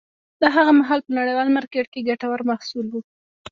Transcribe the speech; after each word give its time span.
دا 0.41 0.47
هغه 0.55 0.71
مهال 0.79 0.99
په 1.05 1.11
نړیوال 1.19 1.47
مارکېټ 1.55 1.85
کې 1.93 2.05
ګټور 2.09 2.39
محصول 2.49 2.85
و 2.89 2.93